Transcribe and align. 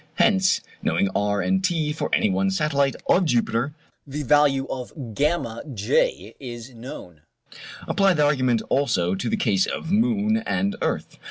Hence, 0.15 0.61
knowing 0.81 1.09
r 1.13 1.43
and 1.43 1.63
T 1.63 1.93
for 1.93 2.09
any 2.11 2.27
one 2.27 2.49
satellite 2.49 2.95
of 3.07 3.23
Jupiter, 3.25 3.75
the 4.07 4.23
value 4.23 4.65
of 4.65 4.91
VJ 4.97 6.33
is 6.39 6.73
known. 6.73 7.21
Apply 7.87 8.15
the 8.15 8.25
argument 8.25 8.63
also 8.67 9.13
to 9.13 9.29
the 9.29 9.37
case 9.37 9.67
of 9.67 9.91
moon 9.91 10.37
and 10.37 10.75
earth. 10.81 11.19